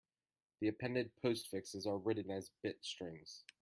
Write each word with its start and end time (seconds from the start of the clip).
The 0.61 0.67
appended 0.67 1.11
postfixes 1.23 1.85
are 1.85 1.99
written 1.99 2.31
as 2.31 2.49
bit 2.63 2.83
strings. 2.83 3.43